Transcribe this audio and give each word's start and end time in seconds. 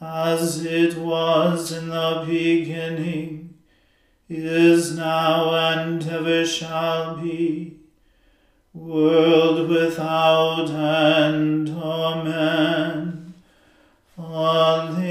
as 0.00 0.64
it 0.64 0.96
was 0.96 1.72
in 1.72 1.88
the 1.88 2.24
beginning, 2.26 3.54
is 4.28 4.96
now, 4.96 5.52
and 5.54 6.02
ever 6.06 6.46
shall 6.46 7.16
be, 7.16 7.76
world 8.72 9.68
without 9.68 10.70
end. 10.70 11.68
Amen. 11.68 13.34
Alleluia. 14.18 15.10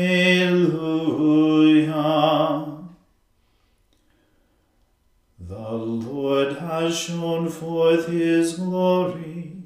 The 5.39 5.71
Lord 5.71 6.57
has 6.57 6.97
shown 6.97 7.49
forth 7.49 8.07
his 8.07 8.55
glory. 8.55 9.57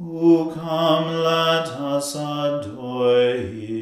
O 0.00 0.52
come, 0.52 1.06
let 1.06 1.68
us 1.68 2.14
adore 2.16 3.36
him. 3.36 3.81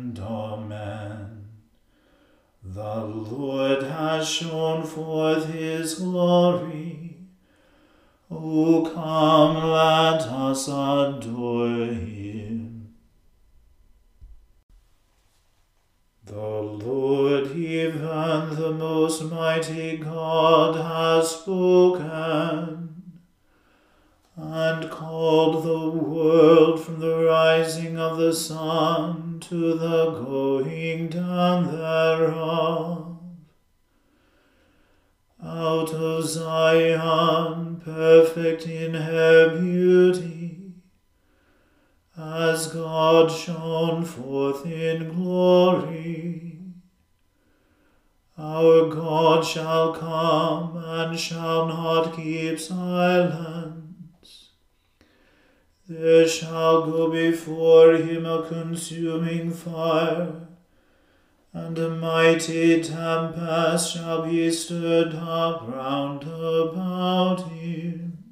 The 2.73 3.03
Lord 3.03 3.83
has 3.83 4.29
shown 4.29 4.83
forth 4.83 5.53
his 5.53 5.95
glory. 5.95 7.17
O 8.29 8.89
come, 8.93 9.71
let 9.71 10.21
us 10.21 10.69
adore 10.69 11.87
him. 11.87 12.93
The 16.23 16.39
Lord, 16.39 17.51
even 17.57 18.55
the 18.55 18.71
most 18.71 19.23
mighty 19.23 19.97
God, 19.97 20.77
has 20.77 21.31
spoken 21.31 22.90
and 24.41 24.89
called 24.89 25.63
the 25.63 25.91
world 25.91 26.83
from 26.83 26.99
the 26.99 27.25
rising 27.25 27.95
of 27.95 28.17
the 28.17 28.33
sun 28.33 29.39
to 29.39 29.75
the 29.75 30.11
going 30.11 31.09
down 31.09 31.71
thereof. 31.71 33.19
Out 35.43 35.93
of 35.93 36.25
Zion, 36.25 37.81
perfect 37.85 38.65
in 38.65 38.95
her 38.95 39.59
beauty, 39.59 40.73
as 42.17 42.65
God 42.67 43.31
shone 43.31 44.03
forth 44.03 44.65
in 44.65 45.13
glory. 45.13 46.59
Our 48.39 48.89
God 48.89 49.45
shall 49.45 49.93
come 49.93 50.77
and 50.77 51.19
shall 51.19 51.67
not 51.67 52.15
keep 52.15 52.59
silence. 52.59 53.80
There 55.93 56.25
shall 56.25 56.89
go 56.89 57.11
before 57.11 57.95
him 57.95 58.25
a 58.25 58.47
consuming 58.47 59.51
fire, 59.51 60.47
and 61.51 61.77
a 61.77 61.89
mighty 61.89 62.81
tempest 62.81 63.93
shall 63.93 64.21
be 64.21 64.49
stirred 64.51 65.13
up 65.15 65.67
round 65.67 66.23
about 66.23 67.51
him. 67.51 68.23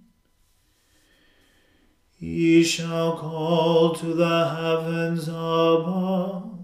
He 2.17 2.63
shall 2.63 3.17
call 3.17 3.93
to 3.95 4.13
the 4.13 4.55
heavens 4.55 5.27
above, 5.27 6.63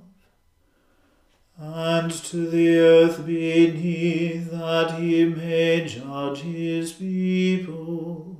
and 1.57 2.09
to 2.09 2.50
the 2.50 2.77
earth 2.77 3.25
beneath, 3.25 4.50
that 4.50 4.97
he 4.97 5.25
may 5.25 5.86
judge 5.86 6.39
his 6.39 6.94
people. 6.94 8.34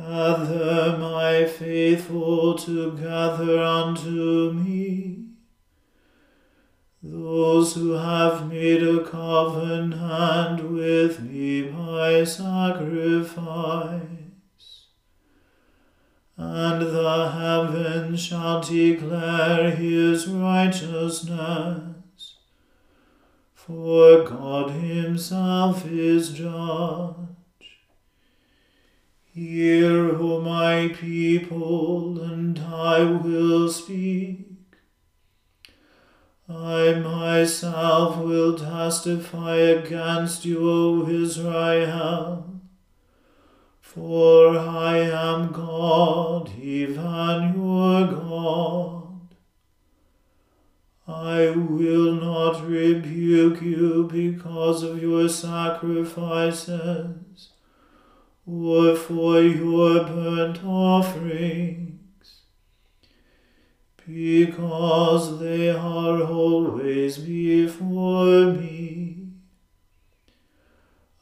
Gather 0.00 0.96
my 0.96 1.44
faithful 1.44 2.54
together 2.54 3.62
unto 3.62 4.50
me, 4.52 5.26
those 7.02 7.74
who 7.74 7.90
have 7.90 8.48
made 8.48 8.82
a 8.82 9.04
covenant 9.04 10.70
with 10.70 11.20
me 11.20 11.64
by 11.64 12.24
sacrifice. 12.24 14.00
and 16.38 16.80
the 16.80 17.30
heavens 17.32 18.22
shall 18.22 18.62
declare 18.62 19.70
his 19.70 20.26
righteousness. 20.28 22.38
For 23.52 24.24
God 24.24 24.70
himself 24.70 25.86
is 25.86 26.32
judge. 26.32 27.16
Hear, 29.42 30.20
O 30.20 30.42
my 30.42 30.88
people, 30.88 32.20
and 32.20 32.58
I 32.58 33.04
will 33.04 33.70
speak. 33.70 34.44
I 36.46 36.92
myself 36.92 38.18
will 38.18 38.58
testify 38.58 39.56
against 39.56 40.44
you, 40.44 40.70
O 40.70 41.08
Israel. 41.08 42.60
For 43.80 44.58
I 44.58 44.98
am 44.98 45.52
God, 45.52 46.50
even 46.60 47.54
your 47.54 48.08
God. 48.08 49.36
I 51.08 51.48
will 51.48 52.12
not 52.12 52.68
rebuke 52.68 53.62
you 53.62 54.06
because 54.12 54.82
of 54.82 55.00
your 55.00 55.30
sacrifices, 55.30 57.49
or 58.46 58.96
for 58.96 59.40
your 59.40 60.04
burnt 60.04 60.64
offerings, 60.64 62.42
because 64.06 65.38
they 65.40 65.70
are 65.70 66.22
always 66.22 67.18
before 67.18 68.46
me. 68.46 69.28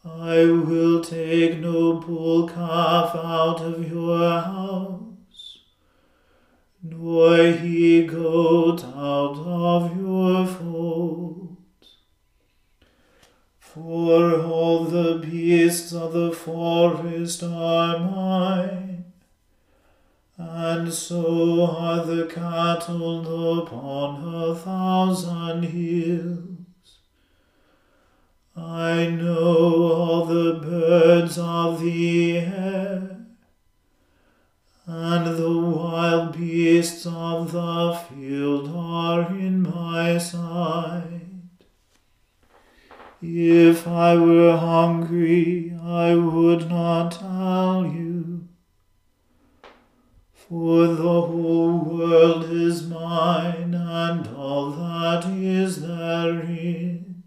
I 0.05 0.45
will 0.47 1.03
take 1.03 1.59
no 1.61 1.95
bull 1.95 2.49
calf 2.49 3.15
out 3.15 3.61
of 3.61 3.91
your 3.91 4.41
house, 4.41 5.59
nor 6.83 7.37
he 7.53 8.07
goat 8.07 8.85
out 8.85 9.37
of 9.39 9.97
your 9.97 10.47
folds. 10.47 11.38
For 13.75 14.41
all 14.41 14.85
the 14.85 15.19
beasts 15.19 15.93
of 15.93 16.15
the 16.15 16.33
forest 16.33 17.43
are 17.43 17.99
mine, 17.99 19.05
and 20.39 20.91
so 20.93 21.67
are 21.67 22.03
the 22.03 22.25
cattle 22.25 23.59
upon 23.59 24.35
a 24.35 24.55
thousand 24.55 25.65
hills. 25.65 26.97
I 28.57 29.09
know 29.09 29.93
all 29.93 30.25
the 30.25 30.61
birds 30.63 31.39
of 31.39 31.83
the 31.83 32.39
air, 32.39 33.19
and 34.87 35.37
the 35.37 35.61
wild 35.61 36.33
beasts 36.33 37.05
of 37.05 37.53
the 37.53 38.01
field 38.09 38.75
are 38.75 39.29
in 39.29 39.61
my 39.61 40.17
sight. 40.17 41.18
If 43.21 43.89
I 43.89 44.15
were 44.15 44.57
hungry, 44.57 45.77
I 45.83 46.15
would 46.15 46.71
not 46.71 47.11
tell 47.11 47.85
you, 47.85 48.47
for 50.33 50.87
the 50.87 51.23
whole 51.23 51.79
world 51.79 52.45
is 52.45 52.87
mine, 52.87 53.75
and 53.75 54.29
all 54.37 54.71
that 54.71 55.25
is 55.27 55.83
therein. 55.83 57.25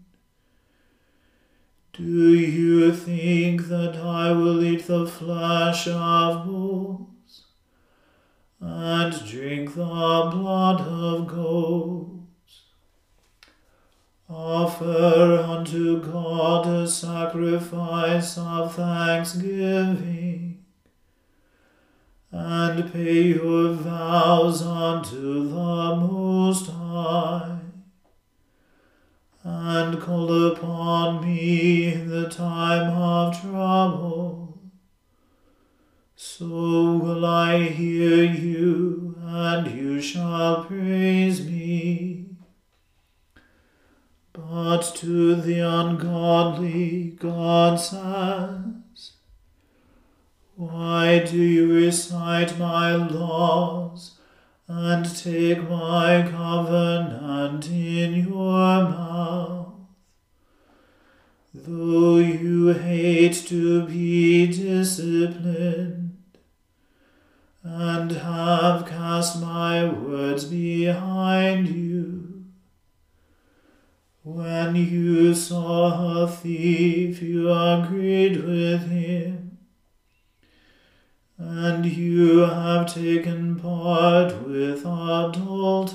Do 1.92 2.32
you 2.38 2.90
think 2.94 3.68
that 3.68 3.96
I 3.96 4.32
will 4.32 4.64
eat 4.64 4.86
the 4.86 5.06
flesh 5.06 5.86
of 5.88 6.46
bulls 6.46 7.44
and 8.58 9.12
drink 9.26 9.74
the 9.74 9.84
blood 10.32 10.80
of 10.80 11.26
goats? 11.26 12.01
Offer 14.34 15.44
unto 15.46 16.00
God 16.00 16.66
a 16.66 16.88
sacrifice 16.88 18.38
of 18.38 18.74
thanksgiving 18.74 20.64
and 22.30 22.92
pay 22.92 23.22
your 23.34 23.74
vows 23.74 24.62
unto 24.62 25.48
the 25.50 25.96
Most 25.96 26.70
High 26.70 27.58
and 29.44 30.00
call 30.00 30.52
upon 30.52 31.22
me 31.22 31.92
in 31.92 32.08
the 32.08 32.30
time 32.30 32.90
of 32.90 33.38
trouble. 33.38 34.58
So 36.16 36.46
will 36.46 37.26
I 37.26 37.64
hear 37.64 38.24
you, 38.24 39.16
and 39.20 39.70
you 39.76 40.00
shall 40.00 40.64
praise 40.64 41.44
me. 41.44 41.51
To 44.80 45.34
the 45.34 45.60
ungodly 45.60 47.16
God 47.18 47.78
says, 47.78 49.12
Why 50.56 51.18
do 51.18 51.36
you 51.36 51.74
recite 51.74 52.58
my 52.58 52.94
laws? 52.94 54.18
and 54.74 55.04
take 55.16 55.68
my 55.68 56.26
covenant 56.30 57.68
in 57.68 58.26
your 58.26 58.84
mouth. 58.84 59.74
Though 61.54 62.16
you 62.16 62.68
hate 62.72 63.34
to 63.48 63.86
be 63.86 64.46
disciplined, 64.46 66.16
and 67.62 68.12
have 68.12 68.86
cast 68.86 69.40
my 69.42 69.84
words 69.84 70.46
behind 70.46 71.68
you, 71.68 72.21
when 74.24 74.76
you 74.76 75.34
saw 75.34 76.22
a 76.22 76.28
thief, 76.28 77.20
you 77.20 77.52
agreed 77.52 78.44
with 78.44 78.88
him 78.88 79.58
and 81.36 81.84
you 81.84 82.38
have 82.38 82.94
taken 82.94 83.58
part 83.58 84.46
with 84.46 84.86
adulterers. 84.86 85.88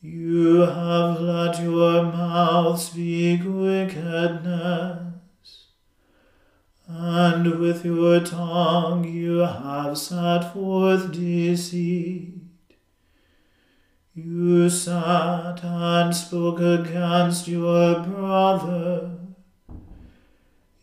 You 0.00 0.60
have 0.60 1.20
let 1.20 1.60
your 1.60 2.04
mouth 2.04 2.80
speak 2.80 3.40
wickedness, 3.44 5.00
and 6.86 7.58
with 7.58 7.84
your 7.84 8.20
tongue 8.20 9.04
you 9.04 9.38
have 9.38 9.98
set 9.98 10.52
forth 10.52 11.10
deceit. 11.10 12.43
You 14.14 14.70
sat 14.70 15.64
and 15.64 16.14
spoke 16.14 16.60
against 16.60 17.48
your 17.48 18.00
brother 18.00 19.14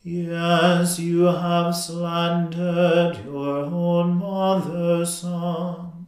Yes, 0.04 0.98
you 0.98 1.26
have 1.26 1.76
slandered 1.76 3.24
your 3.24 3.66
own 3.66 4.16
mother's 4.16 5.14
son. 5.20 6.08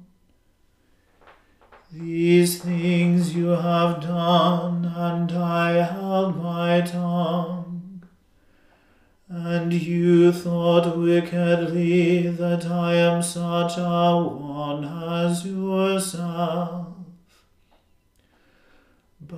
These 1.91 2.63
things 2.63 3.35
you 3.35 3.49
have 3.49 4.01
done, 4.01 4.85
and 4.85 5.31
I 5.31 5.83
held 5.83 6.41
my 6.41 6.81
tongue. 6.81 8.01
And 9.29 9.71
you 9.71 10.31
thought 10.31 10.97
wickedly 10.97 12.29
that 12.29 12.65
I 12.65 12.95
am 12.95 13.21
such 13.21 13.77
a 13.77 14.17
one 14.17 14.85
as 14.85 15.45
yourself. 15.45 16.82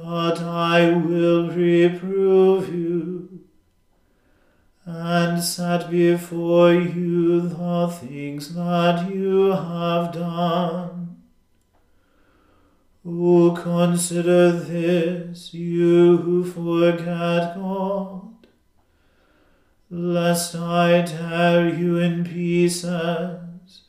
But 0.04 0.42
I 0.42 0.90
will 0.90 1.50
reprove 1.50 2.74
you 2.74 3.46
and 4.86 5.42
set 5.42 5.90
before 5.90 6.74
you 6.74 7.42
the 7.42 7.88
things 7.88 8.54
that 8.56 9.10
you 9.10 9.52
have 9.52 10.12
done. 10.12 11.18
O 13.06 13.52
consider 13.52 14.52
this, 14.52 15.54
you 15.54 16.18
who 16.18 16.44
forget 16.44 17.56
God, 17.56 18.48
lest 19.90 20.56
I 20.56 21.04
tear 21.04 21.70
you 21.70 21.98
in 21.98 22.25
pieces, 22.25 23.82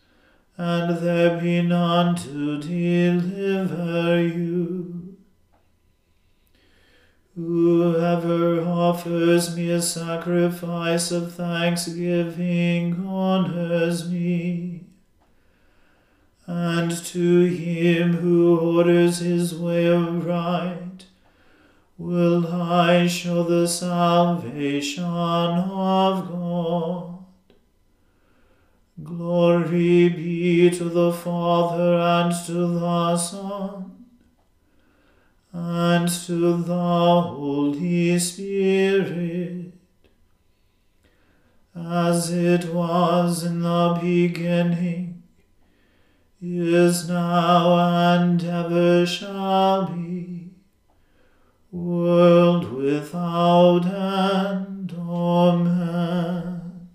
and 0.57 0.99
there 0.99 1.41
be 1.41 1.63
none 1.63 2.15
to 2.17 2.59
deliver 2.61 4.23
you. 4.23 5.06
Whoever 7.37 8.63
offers 8.63 9.55
me 9.55 9.69
a 9.71 9.83
sacrifice 9.83 11.13
of 11.13 11.35
thanksgiving 11.35 13.07
honors 13.07 14.11
me. 14.11 14.85
And 16.47 16.91
to 16.91 17.45
him 17.45 18.15
who 18.15 18.59
orders 18.59 19.19
his 19.19 19.55
way 19.55 19.87
aright 19.87 21.05
will 21.99 22.47
I 22.47 23.07
show 23.07 23.43
the 23.43 23.69
salvation 23.69 25.05
of 25.05 26.29
God. 26.31 27.19
Glory 29.05 30.09
be 30.09 30.71
to 30.71 30.85
the 30.85 31.13
Father 31.13 31.99
and 31.99 32.47
to 32.47 32.67
the 32.81 33.17
Son 33.19 33.96
and 35.59 36.07
to 36.07 36.63
the 36.63 37.23
Holy 37.23 38.19
Spirit, 38.19 39.73
as 41.75 42.31
it 42.31 42.75
was 42.75 43.43
in 43.43 43.61
the 43.61 43.99
beginning, 43.99 45.23
is 46.43 47.09
now, 47.09 48.19
and 48.19 48.45
ever 48.45 49.07
shall 49.07 49.87
be, 49.87 50.51
world 51.73 52.71
without 52.71 53.87
end. 53.87 54.95
Amen. 54.99 56.89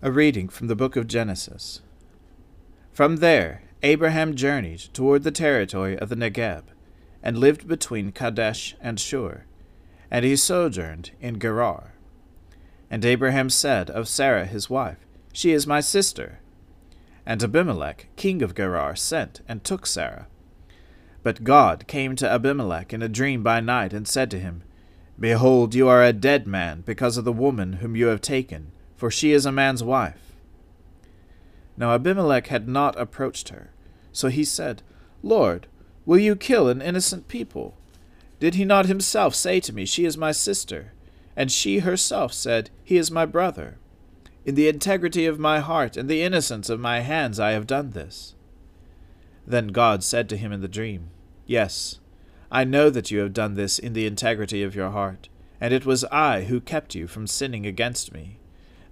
A 0.00 0.10
reading 0.10 0.48
from 0.48 0.68
the 0.68 0.76
book 0.76 0.96
of 0.96 1.06
Genesis. 1.06 1.82
From 2.90 3.16
there, 3.16 3.67
Abraham 3.82 4.34
journeyed 4.34 4.80
toward 4.92 5.22
the 5.22 5.30
territory 5.30 5.98
of 5.98 6.08
the 6.08 6.16
Negeb, 6.16 6.64
and 7.22 7.38
lived 7.38 7.68
between 7.68 8.12
Kadesh 8.12 8.76
and 8.80 8.98
Shur, 8.98 9.44
and 10.10 10.24
he 10.24 10.36
sojourned 10.36 11.10
in 11.20 11.38
Gerar. 11.38 11.94
And 12.90 13.04
Abraham 13.04 13.50
said 13.50 13.90
of 13.90 14.08
Sarah 14.08 14.46
his 14.46 14.70
wife, 14.70 14.98
She 15.32 15.52
is 15.52 15.66
my 15.66 15.80
sister. 15.80 16.40
And 17.26 17.42
Abimelech, 17.42 18.08
king 18.16 18.42
of 18.42 18.54
Gerar, 18.54 18.96
sent 18.96 19.42
and 19.46 19.62
took 19.62 19.86
Sarah. 19.86 20.26
But 21.22 21.44
God 21.44 21.86
came 21.86 22.16
to 22.16 22.28
Abimelech 22.28 22.92
in 22.92 23.02
a 23.02 23.08
dream 23.08 23.42
by 23.42 23.60
night, 23.60 23.92
and 23.92 24.08
said 24.08 24.30
to 24.30 24.40
him, 24.40 24.62
Behold, 25.20 25.74
you 25.74 25.88
are 25.88 26.02
a 26.02 26.12
dead 26.12 26.46
man 26.46 26.82
because 26.86 27.16
of 27.16 27.24
the 27.24 27.32
woman 27.32 27.74
whom 27.74 27.96
you 27.96 28.06
have 28.06 28.20
taken 28.20 28.72
for 28.98 29.12
she 29.12 29.30
is 29.30 29.46
a 29.46 29.52
man's 29.52 29.82
wife. 29.82 30.27
Now 31.78 31.94
Abimelech 31.94 32.48
had 32.48 32.68
not 32.68 32.98
approached 33.00 33.50
her. 33.50 33.70
So 34.12 34.28
he 34.28 34.44
said, 34.44 34.82
Lord, 35.22 35.68
will 36.04 36.18
you 36.18 36.34
kill 36.34 36.68
an 36.68 36.82
innocent 36.82 37.28
people? 37.28 37.76
Did 38.40 38.56
he 38.56 38.64
not 38.64 38.86
himself 38.86 39.34
say 39.34 39.60
to 39.60 39.72
me, 39.72 39.86
She 39.86 40.04
is 40.04 40.16
my 40.18 40.32
sister? 40.32 40.92
And 41.36 41.52
she 41.52 41.78
herself 41.78 42.32
said, 42.32 42.70
He 42.82 42.96
is 42.96 43.12
my 43.12 43.24
brother. 43.24 43.78
In 44.44 44.56
the 44.56 44.68
integrity 44.68 45.24
of 45.24 45.38
my 45.38 45.60
heart 45.60 45.96
and 45.96 46.08
the 46.08 46.22
innocence 46.22 46.68
of 46.68 46.80
my 46.80 47.00
hands 47.00 47.38
I 47.38 47.52
have 47.52 47.66
done 47.66 47.92
this. 47.92 48.34
Then 49.46 49.68
God 49.68 50.02
said 50.02 50.28
to 50.30 50.36
him 50.36 50.52
in 50.52 50.60
the 50.60 50.68
dream, 50.68 51.10
Yes, 51.46 52.00
I 52.50 52.64
know 52.64 52.90
that 52.90 53.12
you 53.12 53.20
have 53.20 53.32
done 53.32 53.54
this 53.54 53.78
in 53.78 53.92
the 53.92 54.06
integrity 54.06 54.64
of 54.64 54.74
your 54.74 54.90
heart, 54.90 55.28
and 55.60 55.72
it 55.72 55.86
was 55.86 56.04
I 56.04 56.44
who 56.44 56.60
kept 56.60 56.94
you 56.94 57.06
from 57.06 57.26
sinning 57.26 57.66
against 57.66 58.12
me. 58.12 58.38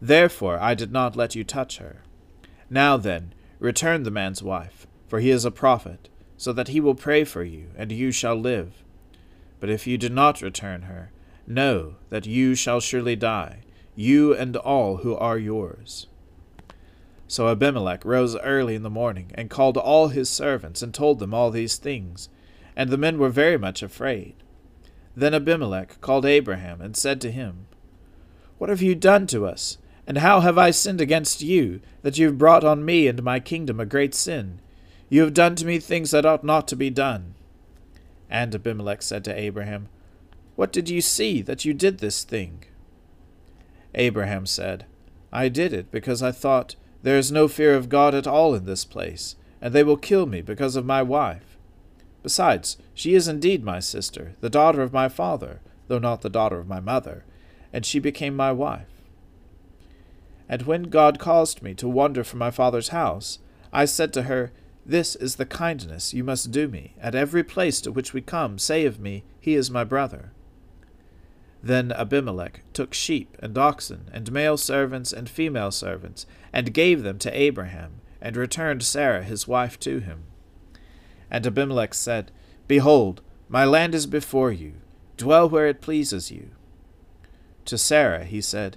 Therefore 0.01 0.59
I 0.61 0.75
did 0.75 0.93
not 0.93 1.17
let 1.17 1.35
you 1.35 1.43
touch 1.43 1.79
her. 1.79 2.03
Now 2.69 2.97
then, 2.97 3.33
return 3.59 4.03
the 4.03 4.11
man's 4.11 4.43
wife, 4.43 4.87
for 5.07 5.21
he 5.21 5.31
is 5.31 5.45
a 5.45 5.51
prophet, 5.51 6.09
so 6.37 6.53
that 6.53 6.69
he 6.69 6.81
will 6.81 6.95
pray 6.95 7.25
for 7.25 7.43
you, 7.43 7.71
and 7.77 7.93
you 7.93 8.11
shall 8.11 8.37
live. 8.37 8.83
But 9.61 9.71
if 9.71 9.87
you 9.87 9.97
do 9.97 10.09
not 10.09 10.43
return 10.43 10.83
her, 10.83 11.11
know 11.47 11.97
that 12.11 12.27
you 12.27 12.55
shall 12.55 12.81
surely 12.81 13.17
die, 13.17 13.61
you 13.95 14.35
and 14.35 14.57
all 14.57 14.99
who 14.99 15.15
are 15.15 15.39
yours. 15.39 16.09
So 17.29 17.49
Abimelech 17.49 18.05
rose 18.05 18.37
early 18.37 18.75
in 18.75 18.83
the 18.83 18.91
morning, 18.91 19.31
and 19.35 19.51
called 19.51 19.77
all 19.77 20.09
his 20.09 20.29
servants, 20.29 20.83
and 20.83 20.93
told 20.93 21.19
them 21.19 21.35
all 21.35 21.51
these 21.51 21.77
things. 21.77 22.29
And 22.77 22.91
the 22.91 22.99
men 22.99 23.19
were 23.19 23.31
very 23.31 23.57
much 23.57 23.83
afraid. 23.83 24.35
Then 25.17 25.35
Abimelech 25.35 26.01
called 26.01 26.27
Abraham, 26.27 26.81
and 26.81 26.97
said 26.97 27.21
to 27.23 27.33
him, 27.33 27.67
What 28.59 28.71
have 28.71 28.83
you 28.83 28.95
done 28.95 29.27
to 29.29 29.47
us? 29.47 29.79
And 30.07 30.19
how 30.19 30.41
have 30.41 30.57
I 30.57 30.71
sinned 30.71 31.01
against 31.01 31.43
you, 31.43 31.81
that 32.03 32.17
you 32.17 32.27
have 32.27 32.39
brought 32.39 32.65
on 32.65 32.85
me 32.85 33.09
and 33.09 33.23
my 33.23 33.41
kingdom 33.41 33.81
a 33.81 33.87
great 33.87 34.15
sin? 34.15 34.61
You 35.09 35.23
have 35.23 35.35
done 35.35 35.57
to 35.57 35.67
me 35.67 35.79
things 35.79 36.13
that 36.13 36.27
ought 36.27 36.45
not 36.45 36.69
to 36.69 36.77
be 36.77 36.91
done. 36.91 37.35
And 38.31 38.55
Abimelech 38.55 39.03
said 39.03 39.25
to 39.25 39.39
Abraham, 39.39 39.89
What 40.55 40.73
did 40.73 40.89
you 40.89 41.01
see 41.01 41.43
that 41.43 41.65
you 41.65 41.75
did 41.75 41.99
this 41.99 42.25
thing? 42.25 42.65
Abraham 43.95 44.47
said, 44.47 44.87
I 45.33 45.49
did 45.49 45.73
it 45.73 45.91
because 45.91 46.23
I 46.23 46.33
thought, 46.33 46.77
There 47.03 47.19
is 47.19 47.33
no 47.33 47.49
fear 47.49 47.75
of 47.75 47.89
God 47.89 48.15
at 48.15 48.27
all 48.27 48.55
in 48.55 48.65
this 48.65 48.85
place, 48.85 49.37
and 49.61 49.73
they 49.73 49.83
will 49.85 49.97
kill 49.97 50.27
me 50.27 50.41
because 50.41 50.77
of 50.77 50.85
my 50.85 51.03
wife. 51.03 51.57
Besides, 52.23 52.77
she 52.95 53.15
is 53.15 53.29
indeed 53.29 53.65
my 53.65 53.81
sister, 53.81 54.35
the 54.41 54.51
daughter 54.51 54.83
of 54.83 54.93
my 54.93 55.09
father, 55.09 55.61
though 55.89 55.99
not 55.99 56.23
the 56.23 56.31
daughter 56.31 56.59
of 56.59 56.67
my 56.67 56.81
mother, 56.81 57.25
and 57.73 57.87
she 57.87 57.99
became 57.99 58.35
my 58.35 58.51
wife. 58.53 58.96
And 60.49 60.63
when 60.63 60.85
God 60.85 61.19
caused 61.19 61.63
me 61.63 61.75
to 61.75 61.89
wander 61.89 62.23
from 62.23 62.39
my 62.39 62.51
father's 62.51 62.89
house, 62.89 63.41
I 63.73 63.85
said 63.85 64.13
to 64.15 64.23
her, 64.23 64.53
This 64.85 65.17
is 65.17 65.37
the 65.37 65.47
kindness 65.47 66.15
you 66.15 66.23
must 66.23 66.51
do 66.51 66.69
me. 66.69 66.95
At 67.01 67.15
every 67.15 67.43
place 67.43 67.81
to 67.83 67.93
which 67.93 68.13
we 68.13 68.21
come, 68.21 68.59
say 68.59 68.85
of 68.87 69.01
me, 69.01 69.25
He 69.41 69.55
is 69.55 69.71
my 69.71 69.85
brother. 69.85 70.33
Then 71.63 71.91
Abimelech 71.91 72.63
took 72.73 72.95
sheep 72.95 73.37
and 73.41 73.59
oxen, 73.59 74.09
and 74.13 74.31
male 74.31 74.57
servants 74.57 75.13
and 75.13 75.29
female 75.29 75.73
servants, 75.73 76.25
and 76.53 76.73
gave 76.73 77.03
them 77.03 77.19
to 77.19 77.37
Abraham, 77.37 78.01
and 78.21 78.37
returned 78.37 78.85
Sarah 78.85 79.25
his 79.25 79.49
wife 79.49 79.79
to 79.81 79.99
him. 79.99 80.25
And 81.29 81.45
Abimelech 81.45 81.93
said, 81.95 82.31
Behold, 82.69 83.21
my 83.49 83.65
land 83.65 83.95
is 83.95 84.07
before 84.07 84.53
you. 84.53 84.75
Dwell 85.17 85.49
where 85.49 85.67
it 85.67 85.81
pleases 85.81 86.31
you. 86.31 86.51
To 87.65 87.77
Sarah 87.77 88.25
he 88.25 88.41
said, 88.41 88.77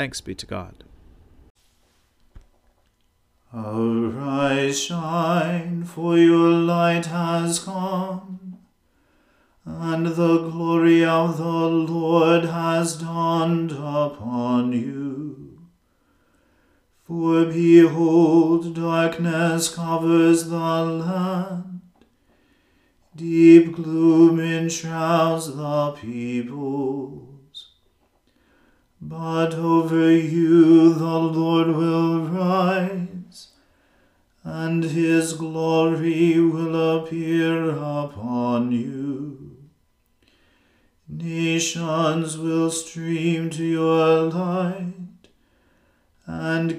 Thanks 0.00 0.22
be 0.22 0.34
to 0.34 0.46
God. 0.46 0.82
Arise, 3.52 4.80
shine, 4.82 5.84
for 5.84 6.16
your 6.16 6.48
light 6.48 7.04
has 7.04 7.58
come, 7.58 8.60
and 9.66 10.06
the 10.06 10.38
glory 10.48 11.04
of 11.04 11.36
the 11.36 11.49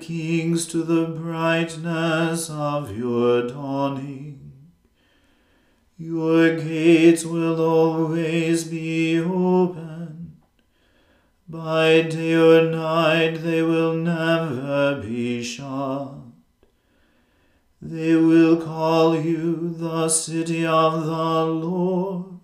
kings 0.01 0.65
to 0.65 0.83
the 0.83 1.05
brightness 1.05 2.49
of 2.49 2.97
your 2.97 3.47
dawning. 3.47 4.51
Your 5.97 6.57
gates 6.57 7.23
will 7.23 7.61
always 7.61 8.63
be 8.63 9.19
open 9.19 10.37
by 11.47 12.01
day 12.01 12.33
or 12.33 12.71
night 12.71 13.43
they 13.43 13.61
will 13.61 13.93
never 13.93 14.99
be 14.99 15.43
shut. 15.43 16.15
They 17.79 18.15
will 18.15 18.57
call 18.57 19.19
you 19.19 19.75
the 19.77 20.09
city 20.09 20.65
of 20.65 21.05
the 21.05 21.45
Lord, 21.45 22.39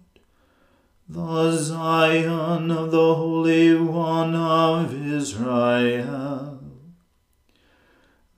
the 1.09 1.51
Zion 1.57 2.69
of 2.69 2.91
the 2.91 3.15
Holy 3.15 3.75
One 3.79 4.35
of 4.35 4.93
Israel. 4.93 6.36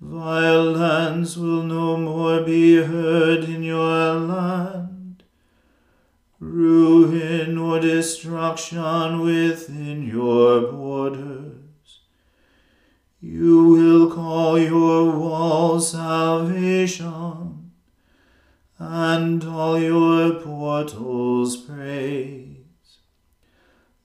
Violence 0.10 1.38
will 1.38 1.62
no 1.62 1.96
more 1.96 2.42
be 2.42 2.78
heard 2.78 3.44
in 3.44 3.62
your 3.62 4.16
land 4.16 5.22
ruin 6.39 7.56
or 7.60 7.80
destruction 7.80 9.20
within 9.20 10.08
your 10.08 10.62
borders. 10.62 12.00
You 13.22 13.66
will 13.66 14.12
call 14.12 14.58
your 14.58 15.16
wall 15.16 15.80
salvation, 15.80 17.72
and 18.80 19.44
all 19.44 19.80
your 19.80 20.39
portals 20.39 21.56
praise. 21.56 22.56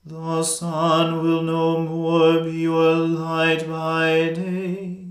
The 0.05 0.43
sun 0.43 1.23
will 1.23 1.41
no 1.41 1.79
more 1.79 2.43
be 2.43 2.51
your 2.51 2.93
light 2.93 3.67
by 3.67 4.33
day. 4.35 5.04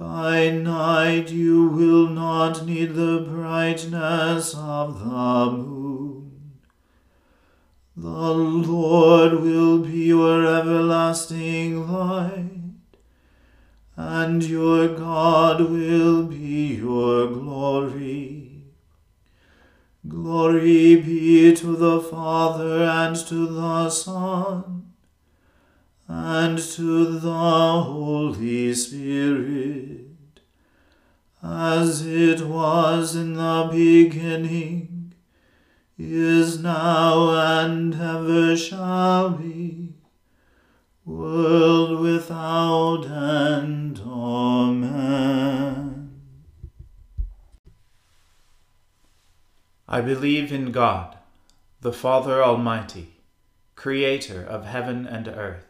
By 0.00 0.48
night 0.48 1.30
you 1.30 1.68
will 1.68 2.08
not 2.08 2.64
need 2.64 2.94
the 2.94 3.18
brightness 3.28 4.54
of 4.54 4.98
the 4.98 5.52
moon. 5.52 6.52
The 7.94 8.32
Lord 8.32 9.42
will 9.42 9.80
be 9.80 10.04
your 10.04 10.46
everlasting 10.46 11.92
light 11.92 12.62
and 13.94 14.42
your 14.42 14.88
God 14.88 15.60
will 15.60 16.22
be 16.22 16.76
your 16.76 17.26
glory. 17.26 18.62
Glory 20.08 20.96
be 20.96 21.54
to 21.56 21.76
the 21.76 22.00
Father 22.00 22.84
and 22.84 23.14
to 23.26 23.46
the 23.46 23.90
Son 23.90 24.89
and 26.12 26.58
to 26.58 27.20
the 27.20 27.30
Holy 27.30 28.74
Spirit, 28.74 30.40
as 31.40 32.04
it 32.04 32.40
was 32.40 33.14
in 33.14 33.34
the 33.34 33.68
beginning, 33.70 35.14
is 35.96 36.58
now, 36.58 37.30
and 37.62 37.94
ever 37.94 38.56
shall 38.56 39.30
be 39.30 39.94
world 41.04 42.00
without 42.00 43.04
end. 43.04 44.00
Amen. 44.04 44.90
I 49.88 50.00
believe 50.00 50.52
in 50.52 50.72
God, 50.72 51.16
the 51.80 51.92
Father 51.92 52.42
Almighty, 52.42 53.14
creator 53.76 54.42
of 54.42 54.66
heaven 54.66 55.06
and 55.06 55.28
earth. 55.28 55.69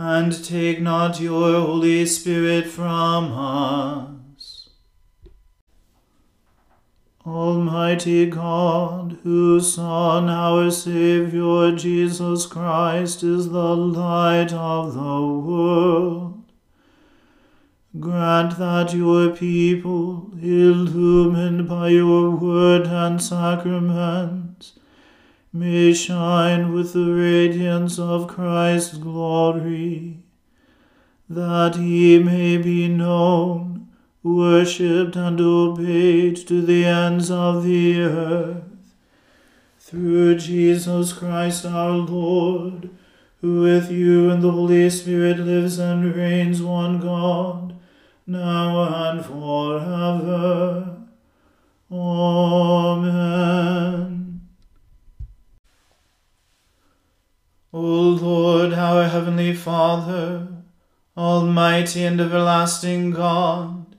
and 0.00 0.44
take 0.44 0.80
not 0.80 1.18
your 1.18 1.60
Holy 1.60 2.06
Spirit 2.06 2.68
from 2.68 3.32
us. 3.32 4.68
Almighty 7.26 8.26
God, 8.26 9.18
whose 9.24 9.74
Son, 9.74 10.28
our 10.28 10.70
Saviour 10.70 11.72
Jesus 11.72 12.46
Christ, 12.46 13.24
is 13.24 13.48
the 13.50 13.74
light 13.74 14.52
of 14.52 14.94
the 14.94 15.00
world, 15.00 16.44
grant 17.98 18.56
that 18.56 18.94
your 18.94 19.30
people, 19.30 20.30
illumined 20.40 21.68
by 21.68 21.88
your 21.88 22.30
word 22.30 22.86
and 22.86 23.20
sacraments, 23.20 24.47
may 25.52 25.92
shine 25.92 26.72
with 26.72 26.92
the 26.92 27.10
radiance 27.10 27.98
of 27.98 28.28
Christ's 28.28 28.98
glory, 28.98 30.18
that 31.28 31.76
he 31.76 32.18
may 32.18 32.56
be 32.58 32.88
known, 32.88 33.88
worshipped, 34.22 35.16
and 35.16 35.40
obeyed 35.40 36.36
to 36.48 36.60
the 36.60 36.84
ends 36.84 37.30
of 37.30 37.64
the 37.64 38.00
earth. 38.00 38.62
Through 39.78 40.36
Jesus 40.36 41.14
Christ 41.14 41.64
our 41.64 41.92
Lord, 41.92 42.90
who 43.40 43.62
with 43.62 43.90
you 43.90 44.28
and 44.30 44.42
the 44.42 44.50
Holy 44.50 44.90
Spirit 44.90 45.38
lives 45.38 45.78
and 45.78 46.14
reigns 46.14 46.60
one 46.60 47.00
God, 47.00 47.74
now 48.26 49.10
and 49.10 49.24
forever. 49.24 50.96
Amen. 51.90 53.48
O 57.70 57.80
Lord, 57.80 58.72
our 58.72 59.08
heavenly 59.08 59.52
Father, 59.52 60.48
Almighty 61.14 62.02
and 62.02 62.18
everlasting 62.18 63.10
God, 63.10 63.94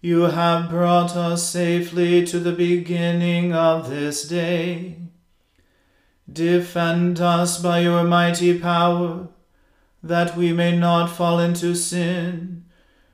you 0.00 0.22
have 0.22 0.68
brought 0.68 1.14
us 1.14 1.48
safely 1.48 2.26
to 2.26 2.40
the 2.40 2.50
beginning 2.50 3.52
of 3.52 3.88
this 3.88 4.26
day. 4.26 4.96
Defend 6.30 7.20
us 7.20 7.62
by 7.62 7.80
your 7.80 8.02
mighty 8.02 8.58
power, 8.58 9.28
that 10.02 10.36
we 10.36 10.52
may 10.52 10.76
not 10.76 11.06
fall 11.06 11.38
into 11.38 11.76
sin, 11.76 12.64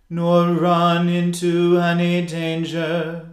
nor 0.08 0.54
run 0.54 1.10
into 1.10 1.76
any 1.78 2.24
danger 2.24 3.29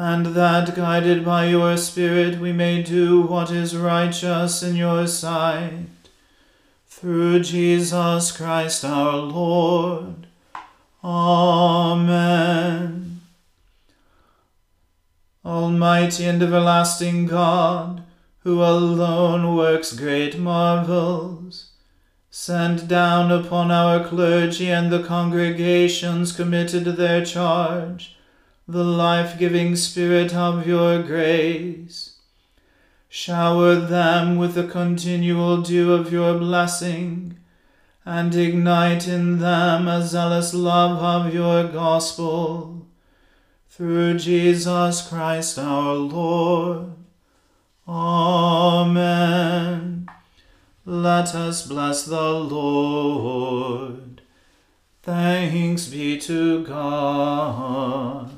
and 0.00 0.26
that 0.26 0.76
guided 0.76 1.24
by 1.24 1.44
your 1.46 1.76
Spirit 1.76 2.38
we 2.38 2.52
may 2.52 2.80
do 2.80 3.20
what 3.20 3.50
is 3.50 3.76
righteous 3.76 4.62
in 4.62 4.76
your 4.76 5.08
sight. 5.08 5.88
Through 6.86 7.40
Jesus 7.40 8.30
Christ 8.30 8.84
our 8.84 9.16
Lord. 9.16 10.28
Amen. 11.02 12.42
Almighty 15.44 16.26
and 16.26 16.40
everlasting 16.44 17.26
God, 17.26 18.04
who 18.44 18.62
alone 18.62 19.56
works 19.56 19.92
great 19.92 20.38
marvels, 20.38 21.70
send 22.30 22.86
down 22.88 23.32
upon 23.32 23.72
our 23.72 24.06
clergy 24.06 24.70
and 24.70 24.92
the 24.92 25.02
congregations 25.02 26.30
committed 26.30 26.84
to 26.84 26.92
their 26.92 27.24
charge 27.24 28.14
the 28.70 28.84
life 28.84 29.38
giving 29.38 29.74
Spirit 29.74 30.34
of 30.34 30.66
your 30.66 31.02
grace. 31.02 32.16
Shower 33.08 33.76
them 33.76 34.36
with 34.36 34.52
the 34.54 34.66
continual 34.68 35.62
dew 35.62 35.94
of 35.94 36.12
your 36.12 36.38
blessing, 36.38 37.38
and 38.04 38.34
ignite 38.34 39.08
in 39.08 39.38
them 39.38 39.88
a 39.88 40.02
zealous 40.06 40.52
love 40.52 41.02
of 41.02 41.32
your 41.32 41.64
gospel. 41.64 42.86
Through 43.70 44.18
Jesus 44.18 45.08
Christ 45.08 45.58
our 45.58 45.94
Lord. 45.94 46.92
Amen. 47.88 49.30
Let 50.84 51.34
us 51.34 51.66
bless 51.66 52.04
the 52.04 52.32
Lord. 52.32 54.20
Thanks 55.02 55.86
be 55.86 56.18
to 56.18 56.64
God. 56.64 58.37